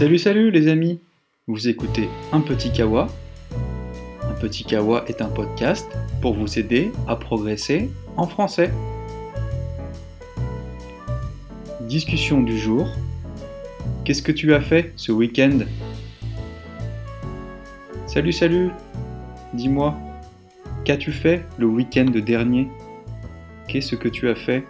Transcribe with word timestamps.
Salut 0.00 0.16
salut 0.16 0.50
les 0.50 0.68
amis. 0.68 0.98
Vous 1.46 1.68
écoutez 1.68 2.08
Un 2.32 2.40
Petit 2.40 2.72
Kawa. 2.72 3.08
Un 4.22 4.32
Petit 4.40 4.64
Kawa 4.64 5.04
est 5.08 5.20
un 5.20 5.28
podcast 5.28 5.94
pour 6.22 6.32
vous 6.32 6.58
aider 6.58 6.90
à 7.06 7.16
progresser 7.16 7.90
en 8.16 8.26
français. 8.26 8.70
Discussion 11.82 12.40
du 12.40 12.56
jour. 12.56 12.88
Qu'est-ce 14.06 14.22
que 14.22 14.32
tu 14.32 14.54
as 14.54 14.62
fait 14.62 14.94
ce 14.96 15.12
week-end? 15.12 15.58
Salut 18.06 18.32
salut. 18.32 18.70
Dis-moi, 19.52 19.94
qu'as-tu 20.86 21.12
fait 21.12 21.44
le 21.58 21.66
week-end 21.66 22.06
dernier? 22.06 22.68
Qu'est-ce 23.68 23.96
que 23.96 24.08
tu 24.08 24.30
as 24.30 24.34
fait? 24.34 24.64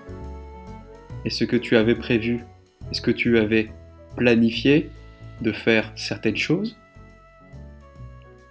Est-ce 1.25 1.45
que 1.45 1.57
tu 1.57 1.77
avais 1.77 1.95
prévu? 1.95 2.41
Est-ce 2.91 3.01
que 3.01 3.13
tu 3.13 3.39
avais 3.39 3.71
planifié? 4.17 4.91
De 5.41 5.53
faire 5.53 5.93
certaines 5.97 6.37
choses 6.37 6.77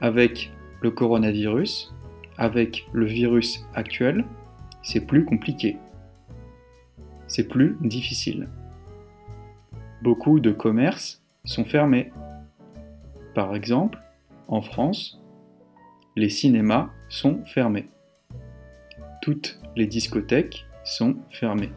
avec 0.02 0.52
le 0.82 0.92
coronavirus, 0.92 1.94
avec 2.38 2.88
le 2.94 3.06
virus 3.06 3.66
actuel, 3.74 4.26
c'est 4.82 5.02
plus 5.02 5.26
compliqué. 5.26 5.78
C'est 7.28 7.48
plus 7.48 7.78
difficile. 7.82 8.48
Beaucoup 10.02 10.40
de 10.40 10.52
commerces 10.52 11.22
sont 11.44 11.66
fermés. 11.66 12.12
Par 13.36 13.56
exemple, 13.56 14.00
en 14.48 14.62
France, 14.62 15.22
les 16.16 16.30
cinémas 16.30 16.90
sont 17.10 17.44
fermés. 17.46 17.88
Toutes 19.22 19.60
les 19.76 19.86
discothèques 19.86 20.66
sont 20.84 21.18
fermées. 21.30 21.72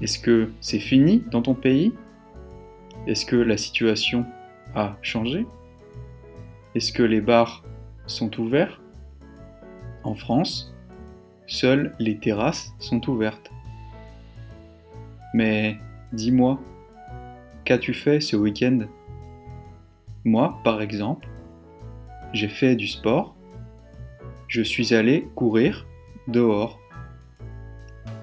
Est-ce 0.00 0.18
que 0.18 0.50
c'est 0.60 0.80
fini 0.80 1.22
dans 1.30 1.42
ton 1.42 1.54
pays? 1.54 1.92
Est-ce 3.08 3.24
que 3.24 3.36
la 3.36 3.56
situation 3.56 4.26
a 4.74 4.96
changé? 5.00 5.46
Est-ce 6.74 6.92
que 6.92 7.02
les 7.02 7.22
bars 7.22 7.64
sont 8.06 8.38
ouverts? 8.38 8.82
En 10.04 10.14
France, 10.14 10.74
seules 11.46 11.96
les 11.98 12.18
terrasses 12.18 12.74
sont 12.78 13.08
ouvertes. 13.08 13.50
Mais 15.32 15.78
dis-moi, 16.12 16.60
qu'as-tu 17.64 17.94
fait 17.94 18.20
ce 18.20 18.36
week-end? 18.36 18.80
Moi, 20.24 20.58
par 20.62 20.82
exemple, 20.82 21.28
j'ai 22.34 22.48
fait 22.48 22.76
du 22.76 22.86
sport. 22.86 23.34
Je 24.48 24.60
suis 24.60 24.92
allé 24.92 25.28
courir 25.34 25.86
dehors. 26.26 26.78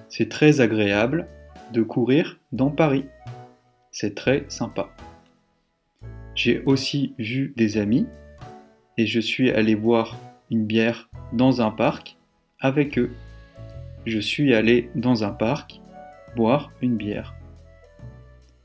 C'est 0.10 0.30
très 0.30 0.62
agréable 0.62 1.28
de 1.74 1.82
courir 1.82 2.40
dans 2.52 2.70
Paris. 2.70 3.06
C'est 3.98 4.14
très 4.14 4.44
sympa. 4.50 4.94
J'ai 6.36 6.62
aussi 6.66 7.16
vu 7.18 7.54
des 7.56 7.78
amis 7.78 8.06
et 8.98 9.06
je 9.06 9.22
suis 9.22 9.52
allé 9.52 9.78
boire 9.78 10.20
une 10.52 10.66
bière 10.66 11.10
dans 11.32 11.62
un 11.62 11.72
parc 11.72 12.18
avec 12.60 13.00
eux. 13.00 13.12
Je 14.06 14.20
suis 14.20 14.54
allé 14.54 14.90
dans 14.96 15.24
un 15.24 15.30
parc 15.30 15.80
boire 16.36 16.74
une 16.82 16.98
bière. 16.98 17.36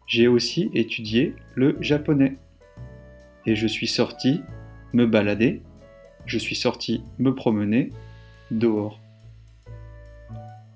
J'ai 0.08 0.26
aussi 0.26 0.68
étudié 0.74 1.36
le 1.54 1.76
japonais 1.80 2.34
et 3.46 3.54
je 3.54 3.68
suis 3.68 3.86
sorti 3.86 4.42
me 4.92 5.06
balader, 5.06 5.62
je 6.26 6.38
suis 6.38 6.56
sorti 6.56 7.04
me 7.20 7.36
promener 7.36 7.92
dehors. 8.50 8.98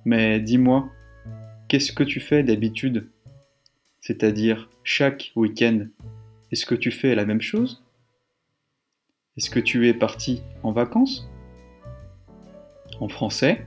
Mais 0.04 0.38
dis-moi, 0.38 0.88
qu'est-ce 1.66 1.90
que 1.90 2.04
tu 2.04 2.20
fais 2.20 2.44
d'habitude 2.44 3.08
c'est-à-dire 4.04 4.68
chaque 4.82 5.32
week-end, 5.34 5.86
est-ce 6.52 6.66
que 6.66 6.74
tu 6.74 6.90
fais 6.90 7.14
la 7.14 7.24
même 7.24 7.40
chose? 7.40 7.82
Est-ce 9.38 9.48
que 9.48 9.60
tu 9.60 9.88
es 9.88 9.94
parti 9.94 10.42
en 10.62 10.72
vacances? 10.72 11.26
En 13.00 13.08
français, 13.08 13.66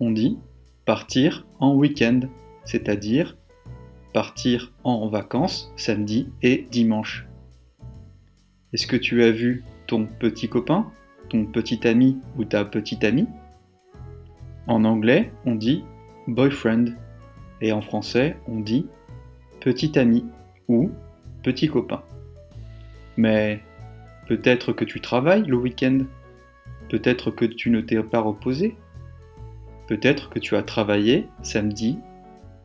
on 0.00 0.10
dit 0.10 0.38
partir 0.86 1.46
en 1.60 1.76
week-end, 1.76 2.22
c'est-à-dire 2.64 3.38
partir 4.12 4.72
en 4.82 5.06
vacances 5.06 5.72
samedi 5.76 6.32
et 6.42 6.66
dimanche. 6.72 7.28
Est-ce 8.72 8.88
que 8.88 8.96
tu 8.96 9.22
as 9.22 9.30
vu 9.30 9.62
ton 9.86 10.04
petit 10.04 10.48
copain, 10.48 10.90
ton 11.28 11.46
petit 11.46 11.86
ami 11.86 12.18
ou 12.36 12.44
ta 12.44 12.64
petite 12.64 13.04
amie? 13.04 13.28
En 14.66 14.82
anglais, 14.82 15.32
on 15.46 15.54
dit 15.54 15.84
boyfriend 16.26 16.86
et 17.60 17.70
en 17.70 17.82
français, 17.82 18.36
on 18.48 18.58
dit 18.58 18.88
petit 19.60 19.98
ami 19.98 20.24
ou 20.68 20.90
petit 21.42 21.68
copain. 21.68 22.02
Mais 23.16 23.60
peut-être 24.26 24.72
que 24.72 24.84
tu 24.84 25.00
travailles 25.00 25.44
le 25.44 25.56
week-end, 25.56 26.00
peut-être 26.88 27.30
que 27.30 27.44
tu 27.44 27.70
ne 27.70 27.80
t'es 27.80 28.02
pas 28.02 28.20
reposé, 28.20 28.76
peut-être 29.88 30.30
que 30.30 30.38
tu 30.38 30.56
as 30.56 30.62
travaillé 30.62 31.28
samedi 31.42 31.98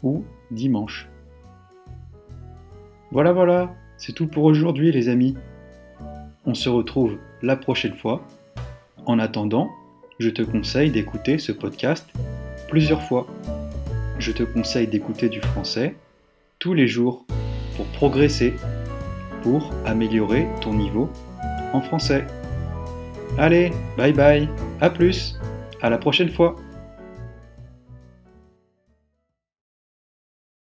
ou 0.03 0.23
dimanche. 0.51 1.07
Voilà, 3.11 3.33
voilà, 3.33 3.73
c'est 3.97 4.13
tout 4.13 4.27
pour 4.27 4.43
aujourd'hui 4.43 4.91
les 4.91 5.09
amis. 5.09 5.35
On 6.45 6.53
se 6.53 6.69
retrouve 6.69 7.17
la 7.41 7.55
prochaine 7.55 7.95
fois. 7.95 8.25
En 9.05 9.19
attendant, 9.19 9.69
je 10.19 10.29
te 10.29 10.41
conseille 10.41 10.91
d'écouter 10.91 11.37
ce 11.37 11.51
podcast 11.51 12.07
plusieurs 12.69 13.01
fois. 13.03 13.27
Je 14.19 14.31
te 14.31 14.43
conseille 14.43 14.87
d'écouter 14.87 15.29
du 15.29 15.41
français 15.41 15.95
tous 16.59 16.73
les 16.73 16.87
jours 16.87 17.25
pour 17.75 17.85
progresser, 17.87 18.53
pour 19.43 19.71
améliorer 19.85 20.47
ton 20.61 20.73
niveau 20.73 21.09
en 21.73 21.81
français. 21.81 22.25
Allez, 23.37 23.71
bye 23.97 24.13
bye, 24.13 24.49
à 24.81 24.89
plus, 24.89 25.39
à 25.81 25.89
la 25.89 25.97
prochaine 25.97 26.31
fois. 26.31 26.55